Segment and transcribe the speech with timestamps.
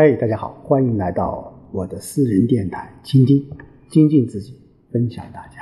[0.00, 3.44] 嗨，大家好，欢迎来到我的私人电台，倾听、
[3.88, 4.56] 精进自己，
[4.92, 5.56] 分享大家。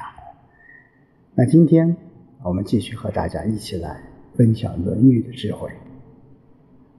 [1.34, 1.96] 那今天
[2.44, 3.98] 我们继续和大家一起来
[4.34, 5.70] 分享《论语》的智慧。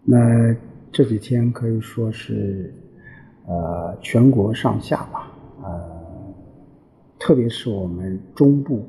[0.03, 0.51] 那
[0.91, 2.73] 这几天可以说是，
[3.45, 5.31] 呃，全国上下吧，
[5.61, 6.33] 呃，
[7.19, 8.83] 特别是我们中部，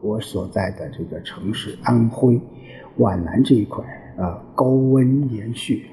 [0.00, 2.40] 我所在的这个城市安徽
[2.96, 3.84] 皖南这一块，
[4.16, 5.84] 啊，高温连续。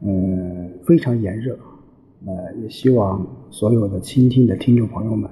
[0.00, 1.58] 嗯，非常炎热，
[2.26, 5.30] 呃，也希望所有的倾听的听众朋友们，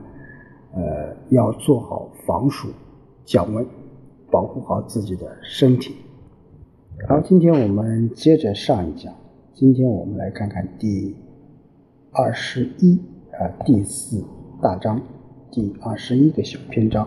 [0.75, 2.69] 呃，要做好防暑、
[3.25, 3.67] 降温，
[4.31, 5.95] 保护好自己的身体。
[7.09, 9.13] 好，今天我们接着上一讲，
[9.53, 11.15] 今天我们来看看第
[12.13, 12.99] 二十一
[13.33, 14.25] 啊第四
[14.63, 15.01] 大章
[15.51, 17.07] 第二十一个小篇章。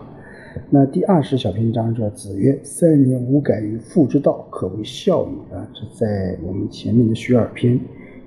[0.70, 7.78] 那第二十小篇章说：“子曰：三年无改于父之道，可谓孝矣。”啊，这在我们前面的学而篇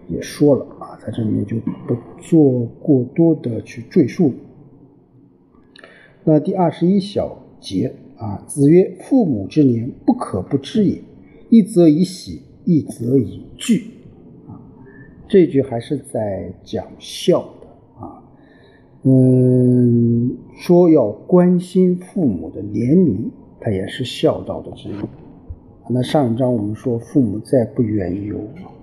[0.08, 4.34] 也说了啊，在这里面就不做过多的去赘述。
[6.24, 11.02] 那第二十一小节啊，子曰：“父母之年，不可不知也。
[11.50, 13.92] 一则以喜，一则以惧。”
[14.48, 14.62] 啊，
[15.28, 17.54] 这句还是在讲孝。
[19.04, 24.94] 嗯，说要关心父母的年龄，它也是孝道的之一。
[25.90, 28.38] 那上一章我们说，父母在不远游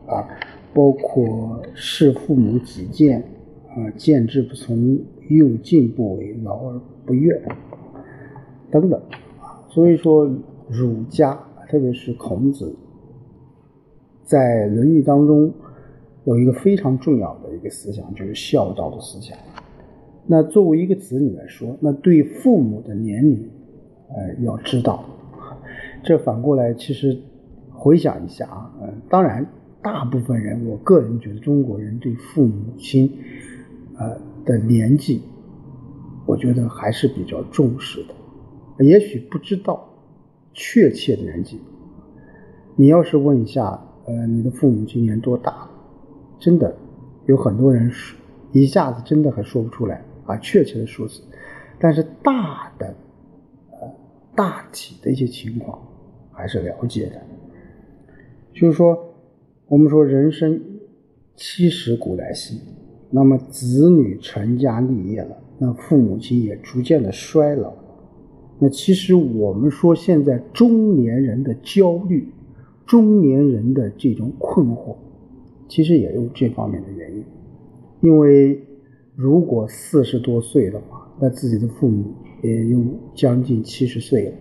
[0.06, 0.27] 啊，
[0.73, 3.23] 包括视父母己见
[3.69, 7.39] 啊，见之不从，又进不为，老而不怨
[8.70, 8.98] 等等
[9.39, 9.62] 啊。
[9.69, 10.25] 所以说，
[10.67, 12.75] 儒家特别是孔子，
[14.25, 15.53] 在《论语》当中
[16.25, 19.36] 有一个非常重要的一个思想，就是孝道的思想。
[20.27, 23.49] 那作为一个子女来说，那对父母的年龄，
[24.09, 25.05] 呃，要知道。
[26.03, 27.19] 这反过来，其实
[27.71, 29.47] 回想一下啊，呃，当然，
[29.83, 33.11] 大部分人，我个人觉得，中国人对父母亲，
[33.97, 35.23] 呃的年纪，
[36.27, 38.85] 我觉得还是比较重视的。
[38.85, 39.89] 也许不知道
[40.53, 41.61] 确切的年纪，
[42.75, 45.69] 你要是问一下，呃，你的父母今年多大？
[46.39, 46.77] 真的
[47.27, 48.17] 有很多人是
[48.53, 50.03] 一下子真的还说不出来。
[50.27, 51.23] 啊，确切的数字，
[51.79, 52.95] 但是大的，
[53.70, 53.89] 呃，
[54.35, 55.81] 大体的一些情况
[56.33, 57.23] 还是了解的。
[58.53, 59.15] 就是说，
[59.69, 60.61] 我们说人生
[61.36, 62.61] 七十古来稀，
[63.11, 67.73] 那么子女成家立业了，那父母亲也逐渐的衰老。
[68.59, 72.29] 那其实我们说现在中年人的焦虑，
[72.85, 74.97] 中年人的这种困惑，
[75.69, 77.25] 其实也有这方面的原因，
[78.01, 78.61] 因为。
[79.17, 82.13] 如果四十多岁的话，那自己的父母
[82.43, 82.85] 也有
[83.15, 84.33] 将近七十岁了，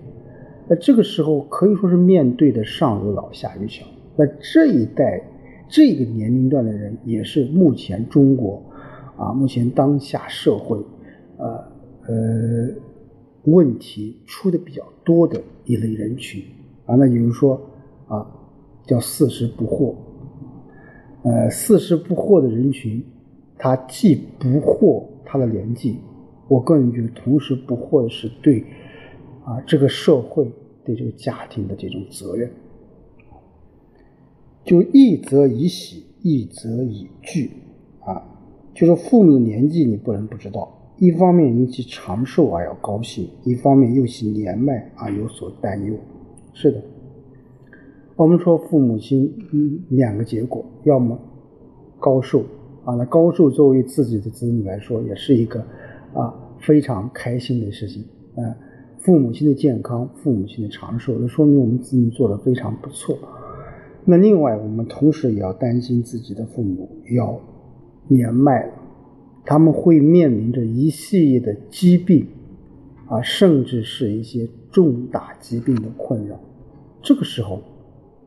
[0.67, 3.85] 那这个时候可以说是面对的上有老下有小。
[4.17, 5.23] 那这一代
[5.69, 8.61] 这个年龄段的人，也是目前中国
[9.15, 10.77] 啊，目前当下社会
[11.37, 11.47] 呃
[12.07, 12.69] 呃
[13.45, 16.43] 问题出的比较多的一类人群
[16.85, 16.95] 啊。
[16.95, 17.61] 那比如说
[18.09, 18.27] 啊，
[18.85, 19.95] 叫四十不惑，
[21.23, 23.01] 呃，四十不惑的人群。
[23.57, 25.97] 他既不惑他的年纪，
[26.47, 28.63] 我个人觉得，同时不惑的是对
[29.43, 30.51] 啊这个社会、
[30.83, 32.51] 对这个家庭的这种责任。
[34.63, 37.51] 就一则以喜，一则以惧
[37.99, 38.21] 啊，
[38.73, 45.95] 就是父母的年纪你不能不知道，一方面因其长寿而要高兴，一方面又其年迈而有所担忧。
[46.53, 46.81] 是的，
[48.15, 51.17] 我们说父母亲嗯两个结果，要么
[51.99, 52.43] 高寿。
[52.85, 55.59] 啊，那高寿作为自己的子女来说，也是一个
[56.13, 58.03] 啊非常开心的事情。
[58.35, 58.55] 啊，
[58.99, 63.17] 父母亲的健康，父母亲的长寿，那说明我们子女做的非常不错。
[64.05, 67.39] 那另外，我们同时也要担心自己的父母要
[68.07, 68.73] 年迈了，
[69.45, 72.27] 他们会面临着一系列的疾病，
[73.07, 76.39] 啊，甚至是一些重大疾病的困扰。
[77.01, 77.61] 这个时候，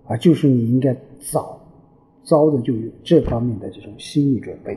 [0.07, 1.58] 啊，就是你应该早。
[2.29, 4.77] 糟的就有这方面的这种心理准备，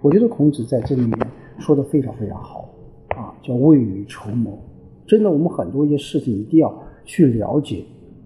[0.00, 1.18] 我觉得孔子在这里面
[1.58, 2.70] 说的非常非常好
[3.08, 4.58] 啊，叫未雨绸缪。
[5.06, 6.74] 真的，我们很多一些事情一定要
[7.04, 7.84] 去了解、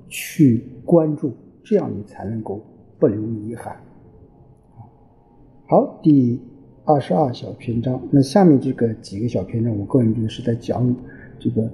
[0.08, 1.32] 去关注，
[1.64, 2.60] 这样你才能够
[3.00, 3.76] 不留遗憾。
[5.66, 6.40] 好，第
[6.84, 10.94] 二十二小篇章，那下面这个几个小篇章，我个人觉得是在讲
[11.40, 11.64] 这个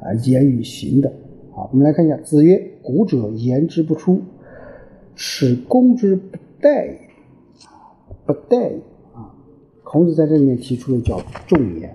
[0.00, 1.12] 啊言与行的。
[1.52, 4.20] 好，我们来看一下，子曰：“古者言之不出。”
[5.22, 6.96] 使攻之不殆，
[8.24, 8.78] 不殆
[9.12, 9.36] 啊！
[9.84, 11.94] 孔子在这里面提出了叫重言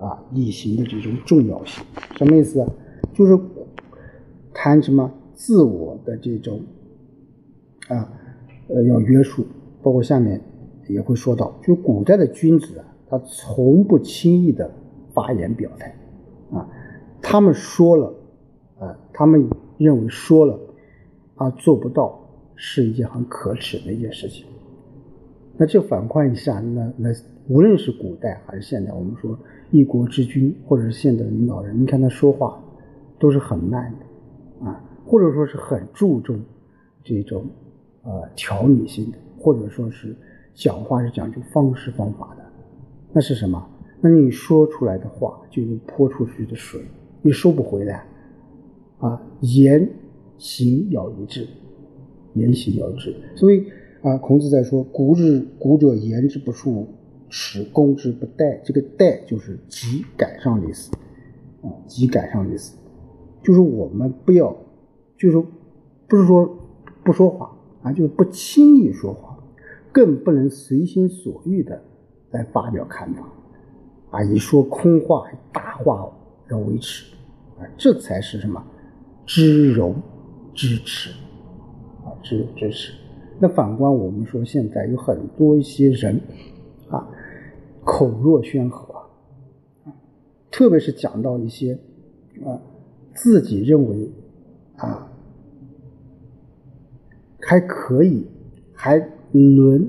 [0.00, 1.84] 啊，礼行的这种重要性，
[2.16, 2.66] 什么意思？
[3.12, 3.38] 就是
[4.54, 6.62] 谈什么自我的这种
[7.88, 8.10] 啊，
[8.68, 9.44] 呃，要约束
[9.82, 10.40] 包括下面
[10.88, 14.72] 也会说到，就古代的君子啊，他从不轻易的
[15.12, 15.94] 发言表态
[16.50, 16.66] 啊，
[17.20, 18.14] 他们说了
[18.78, 20.58] 啊，他们认为说了
[21.34, 22.18] 啊做不到
[22.64, 24.46] 是一件很可耻的一件事情。
[25.56, 27.10] 那这反观一下，那那
[27.48, 29.36] 无论是古代还是现代，我们说
[29.72, 32.62] 一国之君或者是现代的领导人，你看他说话
[33.18, 36.40] 都是很慢的啊，或者说是很注重
[37.02, 37.44] 这种
[38.04, 40.14] 呃条理性的，或者说是
[40.54, 42.44] 讲话是讲究方式方法的。
[43.12, 43.68] 那是什么？
[44.00, 46.80] 那你说出来的话就跟泼出去的水，
[47.22, 48.06] 你收不回来
[48.98, 49.20] 啊！
[49.40, 49.88] 言
[50.38, 51.44] 行要一致，
[52.34, 53.66] 言行要一致，所以。
[54.02, 56.88] 啊，孔子在说：“古之古者言之不数，
[57.28, 60.90] 耻攻之不殆。”这个“殆”就是急赶上的意思，
[61.62, 62.76] 啊，急赶上的意思，
[63.44, 64.56] 就是我们不要，
[65.16, 65.40] 就是
[66.08, 66.58] 不是说
[67.04, 69.38] 不说话啊，就是不轻易说话，
[69.92, 71.80] 更不能随心所欲的
[72.32, 73.32] 来发表看法，
[74.10, 76.12] 啊，以说空话、大话
[76.50, 77.14] 要为耻，
[77.56, 78.60] 啊，这才是什么？
[79.24, 79.94] 知柔
[80.52, 81.10] 知耻，
[82.22, 82.92] 啊，知柔知耻。
[83.40, 86.20] 那反观我们说，现在有很多一些人，
[86.88, 87.08] 啊，
[87.84, 88.94] 口若悬河，
[89.84, 89.92] 啊，
[90.50, 91.76] 特别是讲到一些，
[92.44, 92.60] 啊，
[93.14, 94.10] 自己认为，
[94.76, 95.10] 啊，
[97.40, 98.26] 还可以，
[98.72, 98.96] 还
[99.32, 99.88] 轮，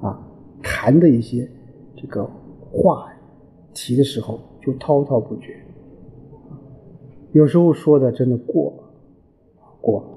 [0.00, 0.26] 啊，
[0.62, 1.46] 谈的一些
[1.94, 2.24] 这个
[2.72, 3.12] 话
[3.74, 5.54] 题的时候，就滔滔不绝，
[7.32, 8.72] 有时候说的真的过，
[9.82, 10.08] 过了，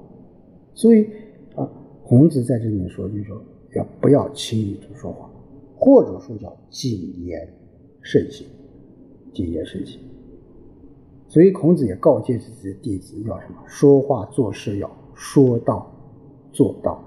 [0.78, 1.04] 所以
[1.56, 1.68] 啊。
[2.08, 3.36] 孔子在这里面说，就说
[3.76, 5.30] 要不要轻易的说话，
[5.76, 7.46] 或者说叫谨言
[8.00, 8.46] 慎行，
[9.34, 10.00] 谨言慎行。
[11.26, 13.56] 所以孔子也告诫自己的弟子要什么？
[13.66, 15.86] 说话做事要说到
[16.50, 17.04] 做到。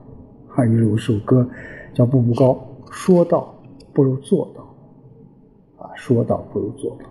[0.47, 1.49] 还有一首歌
[1.95, 2.53] 叫《步步高》，
[2.91, 3.59] 说到
[3.91, 7.09] 不如做到，啊，说到不如做到。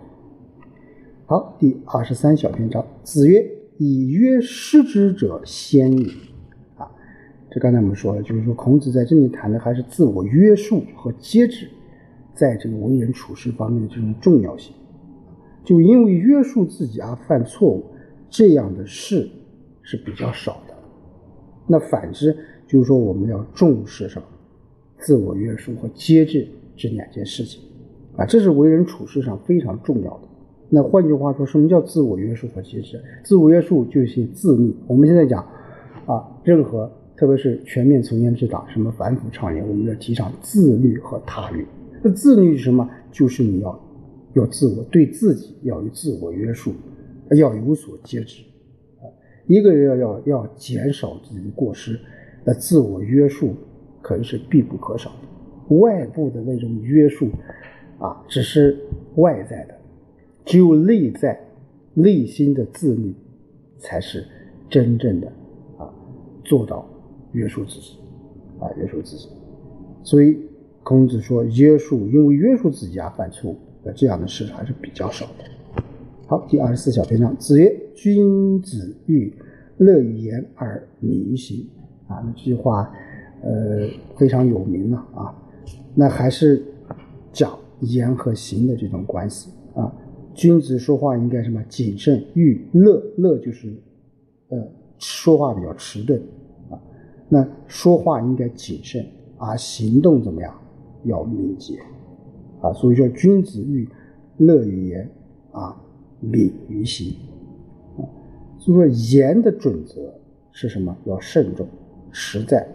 [1.25, 3.45] 好，第二十三小篇章，子曰
[3.77, 6.09] ：“以约失之者先矣。”
[7.53, 11.67] 这刚才我们说了，就是说孔子在这里谈的还是自我约束和节制，
[12.33, 14.73] 在这个为人处事方面的这种重要性。
[15.65, 17.83] 就因为约束自己而犯错误，
[18.29, 19.29] 这样的事
[19.81, 20.73] 是比较少的。
[21.67, 22.33] 那反之，
[22.65, 24.25] 就是说我们要重视什么？
[24.97, 26.47] 自我约束和节制
[26.77, 27.61] 这两件事情
[28.15, 30.21] 啊，这是为人处事上非常重要的。
[30.69, 33.03] 那换句话说，什么叫自我约束和节制？
[33.25, 34.73] 自我约束就是自律。
[34.87, 35.45] 我们现在讲
[36.05, 36.89] 啊，任何。
[37.21, 41.63] 特别是全面从严治党，什么反腐倡廉，我们要提倡自律和他律。
[42.01, 42.89] 那自律是什么？
[43.11, 43.79] 就是你要
[44.33, 46.73] 要自我对自己要有自我约束，
[47.37, 48.41] 要有所节制。
[49.01, 49.05] 啊，
[49.45, 51.99] 一个人要要要减少自己的过失，
[52.43, 53.53] 那自我约束
[54.01, 55.75] 可能是必不可少的。
[55.75, 57.29] 外部的那种约束
[57.99, 58.75] 啊，只是
[59.17, 59.75] 外在的，
[60.43, 61.39] 只有内在
[61.93, 63.13] 内心的自律，
[63.77, 64.25] 才是
[64.71, 65.27] 真正的
[65.77, 65.87] 啊
[66.43, 66.83] 做到。
[67.33, 67.97] 约束自己，
[68.59, 69.29] 啊，约束自己。
[70.03, 70.37] 所以
[70.83, 75.83] 孔子说，约束，因为约束自己而犯错误，那这样的事还是比较少的。
[76.27, 79.33] 好，第二十四小篇章，子曰：“君子欲
[79.77, 81.67] 乐于言而敏于行。”
[82.07, 82.91] 啊，那这句话，
[83.41, 83.87] 呃，
[84.17, 85.35] 非常有名了啊。
[85.93, 86.63] 那还是
[87.31, 89.93] 讲言和行的这种关系啊。
[90.33, 91.61] 君子说话应该什么？
[91.69, 93.73] 谨慎，欲乐，乐就是，
[94.49, 94.57] 呃，
[94.97, 96.21] 说话比较迟钝。
[97.33, 99.05] 那说话应该谨慎，
[99.37, 100.53] 而行动怎么样？
[101.05, 101.79] 要敏捷，
[102.61, 103.87] 啊，所以说君子欲
[104.35, 105.09] 乐于言，
[105.53, 105.81] 啊，
[106.19, 107.15] 敏于行，
[107.97, 108.03] 啊，
[108.59, 108.85] 所以说
[109.17, 110.13] 言的准则
[110.51, 110.93] 是什么？
[111.05, 111.65] 要慎重、
[112.11, 112.67] 实在。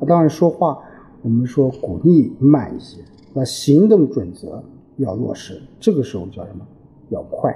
[0.00, 0.82] 啊，当然说话，
[1.20, 3.02] 我们说鼓励慢一些，
[3.34, 4.64] 那行动准则
[4.96, 5.60] 要落实。
[5.78, 6.66] 这个时候叫什么？
[7.10, 7.54] 要快，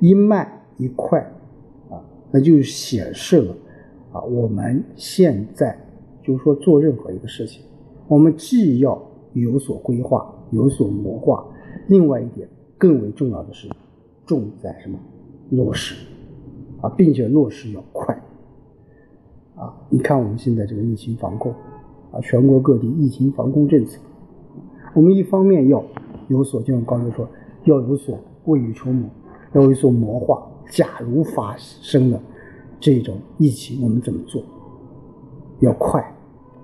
[0.00, 1.20] 一慢一快，
[1.88, 3.54] 啊，那就显示了。
[4.12, 5.78] 啊，我们现在
[6.22, 7.62] 就是说做任何一个事情，
[8.08, 9.00] 我们既要
[9.34, 11.44] 有所规划、有所谋划，
[11.86, 13.68] 另外一点更为重要的是
[14.26, 14.98] 重在什么
[15.50, 15.94] 落实
[16.80, 18.14] 啊，并且落实要快
[19.54, 19.72] 啊！
[19.88, 21.52] 你看我们现在这个疫情防控
[22.10, 24.00] 啊，全国各地疫情防控政策，
[24.94, 25.84] 我们一方面要
[26.28, 27.28] 有所，就像刚才说，
[27.64, 29.08] 要有所未雨绸缪，
[29.52, 32.20] 要有所谋划，假如发生了。
[32.80, 34.42] 这种疫情我们怎么做？
[35.60, 36.02] 要快，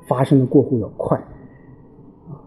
[0.09, 1.19] 发生的过后要快，
[2.29, 2.41] 啊，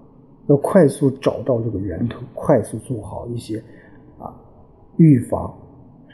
[0.48, 3.64] 要快速找到这个源头，快速做好一些
[4.18, 4.36] 啊
[4.98, 5.56] 预防、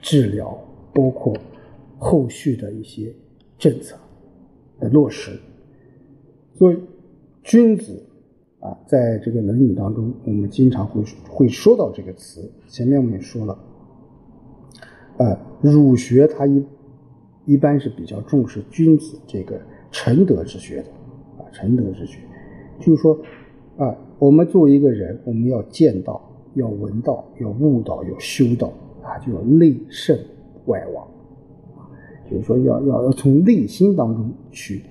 [0.01, 0.57] 治疗，
[0.93, 1.33] 包括
[1.97, 3.15] 后续的一些
[3.57, 3.95] 政策
[4.79, 5.39] 的落实。
[6.55, 6.77] 所以，
[7.41, 8.05] 君子
[8.59, 12.51] 啊，在这个《论语》当中，我们经常会会说到这个词。
[12.67, 13.57] 前面我们也说了，
[15.17, 16.62] 呃，儒学它一
[17.45, 19.59] 一般是比较重视君子这个
[19.91, 20.89] 臣德之学的
[21.37, 22.19] 啊，臣德之学，
[22.79, 23.17] 就是说
[23.77, 26.21] 啊，我们作为一个人，我们要见道，
[26.55, 28.73] 要闻道，要悟道，要修道
[29.03, 30.17] 啊，就要内圣
[30.65, 31.07] 外王，
[32.29, 34.83] 就是说要要要从内心当中去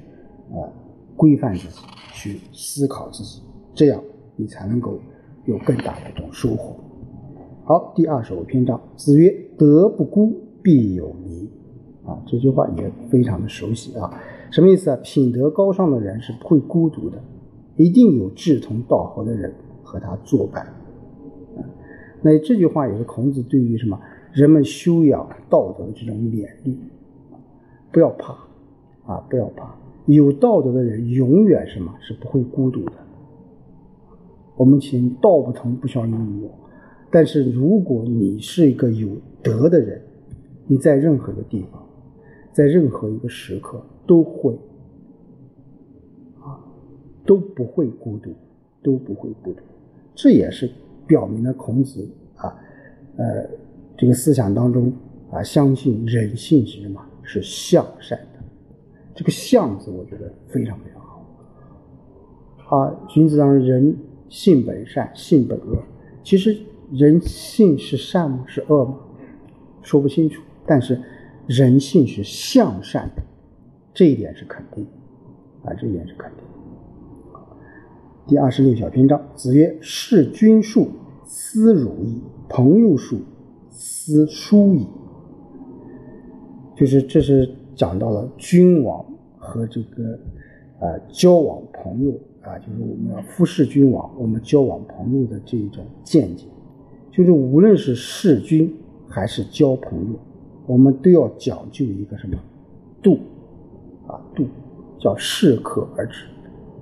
[0.50, 0.70] 啊
[1.16, 1.80] 规范自己，
[2.12, 3.42] 去思考自己，
[3.75, 4.02] 这样
[4.37, 4.99] 你才能够
[5.46, 6.76] 有更大的一种收获。
[7.64, 10.32] 好，第二十五篇章，子曰：“德不孤，
[10.62, 11.50] 必有离。”
[12.06, 14.20] 啊，这句话也非常的熟悉啊，
[14.50, 14.99] 什么意思啊？
[15.02, 17.18] 品德高尚的人是不会孤独的，
[17.76, 20.66] 一定有志同道合的人和他作伴。
[22.23, 24.00] 那这句话也是孔子对于什么
[24.32, 26.78] 人们修养道德的这种勉励。
[27.92, 28.32] 不要怕
[29.06, 29.75] 啊，不要怕，
[30.06, 32.92] 有道德的人永远什么是不会孤独的。
[34.56, 36.50] 我们请道不同不相为谋，
[37.11, 39.08] 但是如果你是一个有
[39.42, 40.02] 德的人，
[40.66, 41.84] 你在任何一个地方。
[42.54, 44.54] 在任何一个时刻都会
[46.40, 46.54] 啊
[47.26, 48.32] 都不会孤独，
[48.80, 49.61] 都不会孤独，
[50.14, 50.70] 这也是
[51.04, 52.56] 表明了孔子啊
[53.16, 53.44] 呃
[53.96, 54.92] 这个思想当中
[55.32, 57.04] 啊相信人性是什么？
[57.25, 58.44] 是向善的。
[59.16, 62.94] 这个“向”字，我觉得非常非常好啊。
[63.08, 63.96] 君子当中，人
[64.28, 65.76] 性本善，性本恶。
[66.23, 66.56] 其实
[66.92, 68.44] 人性是善吗？
[68.46, 69.00] 是恶吗？
[69.82, 70.40] 说不清楚。
[70.64, 71.00] 但是。
[71.46, 73.22] 人性是向善的，
[73.92, 74.86] 这一点是肯定，
[75.62, 76.38] 啊，这一点是肯定。
[78.26, 80.88] 第二十六小篇章，子曰：“事君术，
[81.26, 83.20] 思汝矣；朋友术，
[83.70, 84.86] 思疏矣。”
[86.74, 89.04] 就是这是讲到了君王
[89.36, 90.18] 和这个
[90.80, 96.46] 啊交往朋友啊，就是我们要服侍君王，我们交往朋友的这一种见解，
[97.12, 98.74] 就是无论是事君
[99.06, 100.18] 还是交朋友。
[100.66, 102.37] 我们都要讲究一个什么
[103.02, 103.18] 度
[104.06, 104.21] 啊？
[104.35, 104.47] 度
[104.99, 106.26] 叫适可而止，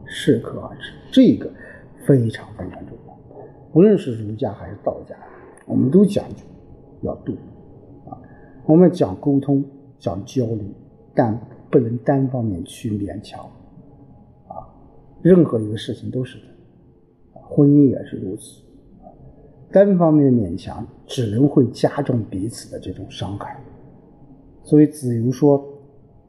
[0.07, 1.51] 适可而止，这个
[2.07, 3.13] 非常非常重要。
[3.73, 5.17] 无论是儒家还是道家，
[5.67, 6.45] 我们都讲究
[7.01, 7.33] 要度
[8.07, 8.17] 啊。
[8.67, 9.65] 我们讲沟通，
[9.99, 10.61] 讲交流，
[11.15, 11.37] 但
[11.69, 13.41] 不能单方面去勉强
[14.47, 14.63] 啊。
[15.23, 16.45] 任何一个事情都是的，
[17.33, 18.63] 婚姻也是如此，
[19.73, 23.59] 单方面勉强只能会加重彼此的这种伤害。
[24.65, 25.63] 所以子游说：“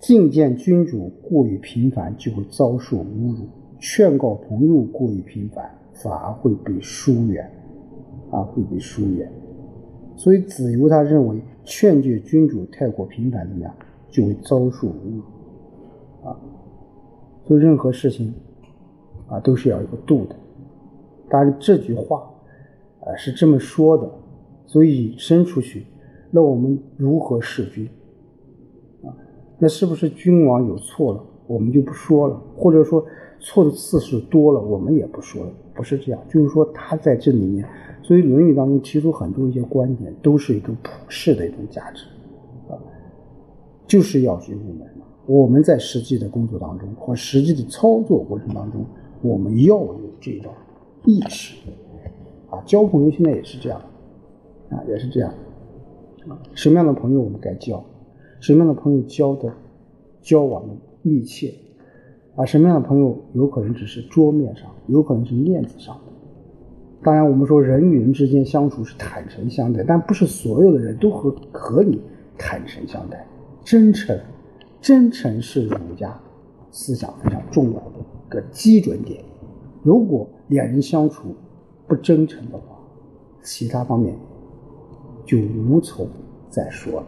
[0.01, 3.45] 觐见君主过于频繁，就会遭受侮辱；
[3.79, 7.49] 劝告朋友过于频繁，反而会被疏远，
[8.31, 9.31] 啊，会被疏远。
[10.15, 13.73] 所以子游他认为，劝诫君主太过频繁，怎么样，
[14.09, 16.35] 就会遭受侮辱，啊。
[17.45, 18.33] 做任何事情，
[19.27, 20.35] 啊，都是要有个度的。
[21.29, 22.29] 当然，这句话，
[23.01, 24.09] 啊，是这么说的。
[24.65, 25.85] 所以引申出去，
[26.31, 27.87] 那我们如何事君？”
[29.63, 33.01] 那是不是君王有错了，我们就不说了，或者说
[33.39, 35.51] 错的次数多了，我们也不说了？
[35.74, 37.65] 不是这样，就是说他在这里面，
[38.01, 42.03] 所以《论语》当中提出很多一些观点，都是一种普世的一种价值，
[42.67, 42.75] 啊，
[43.88, 44.86] 就是要去入门。
[45.27, 48.86] 我们在实际的工作当中或实际的操作过程当中，
[49.22, 50.51] 我们要有这种
[51.05, 51.55] 意识，
[52.50, 53.79] 啊，交朋友现在也是这样，
[54.72, 55.34] 啊，也是这样，
[56.53, 57.82] 什么样的朋友我们该交？
[58.43, 59.53] 什么样的朋友交的
[60.21, 61.53] 交往的密切，
[62.35, 66.12] 啊，什么样的朋友有可能只是桌面上，有可能是面子上的。
[67.01, 72.01] 当然，我们说人与人之间相处是坦诚相待，但不是所有的人都和和你
[72.38, 73.25] 坦诚相待。
[73.63, 74.19] 真诚，
[74.81, 76.13] 真诚是儒家
[76.69, 77.93] 思想非常重要的
[78.27, 79.23] 一个基准点。
[79.83, 81.33] 如果两人相处
[81.88, 82.77] 不真诚的话，
[83.41, 84.13] 其他方面
[85.25, 86.05] 就无从
[86.50, 87.07] 再说了。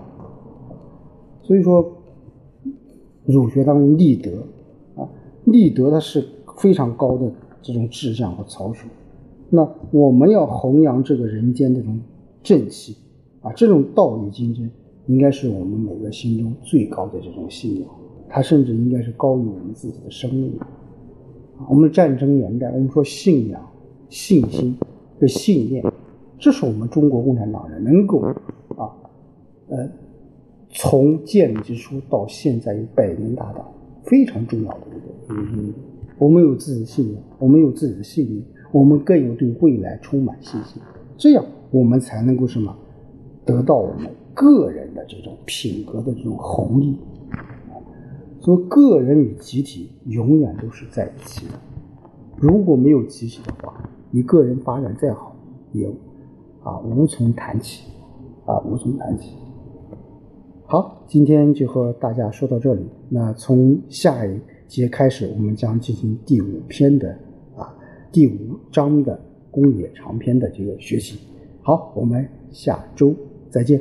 [1.45, 1.91] 所以说，
[3.23, 4.31] 儒学当中立德
[4.95, 5.07] 啊，
[5.43, 8.87] 立德它是非常高的这种志向和操守。
[9.51, 11.99] 那我们要弘扬这个人间这种
[12.41, 12.97] 正气
[13.41, 14.67] 啊，这种道义精神，
[15.05, 17.87] 应该是我们每个心中最高的这种信仰。
[18.27, 20.51] 它甚至应该是高于我们自己的生命。
[21.69, 23.61] 我们战争年代，我们说信仰、
[24.09, 24.75] 信心、
[25.19, 25.85] 这信念，
[26.39, 28.19] 这是我们中国共产党人能够
[28.75, 28.89] 啊，
[29.69, 29.87] 呃。
[30.77, 33.65] 从建立之初到现在有百年大党，
[34.03, 35.73] 非常重要的一个原因。
[36.17, 40.81] 我们有自己的信仰，我们有自己的信念，我们更有对未来充满信心。
[41.17, 42.75] 这样我们才能够什么，
[43.45, 46.97] 得到我们个人的这种品格的这种红利。
[48.41, 51.53] 所以，个人与集体永远都是在一起的。
[52.37, 55.35] 如果没有集体的话，你个人发展再好，
[55.71, 55.87] 也
[56.63, 57.87] 啊无从谈起，
[58.45, 59.37] 啊无从谈起。
[60.67, 62.81] 好，今天就和大家说到这里。
[63.07, 67.15] 那从下一节开始，我们将进行第五篇的
[67.55, 67.71] 啊
[68.11, 69.19] 第五章的
[69.51, 71.19] 公冶长篇的这个学习。
[71.61, 73.13] 好，我们下周
[73.51, 73.79] 再见。